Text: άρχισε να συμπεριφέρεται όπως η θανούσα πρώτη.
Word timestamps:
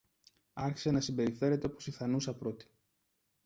άρχισε 0.53 0.91
να 0.91 1.01
συμπεριφέρεται 1.01 1.65
όπως 1.65 1.87
η 1.87 1.91
θανούσα 1.91 2.33
πρώτη. 2.35 2.67